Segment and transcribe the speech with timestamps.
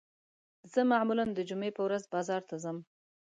[0.71, 2.77] زه معمولاً د جمعې په ورځ بازار ته ځم